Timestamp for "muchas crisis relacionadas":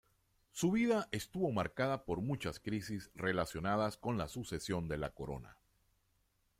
2.21-3.97